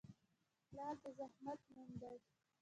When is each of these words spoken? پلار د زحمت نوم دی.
پلار 0.67 0.95
د 1.03 1.05
زحمت 1.17 1.59
نوم 1.73 1.89
دی. 2.01 2.17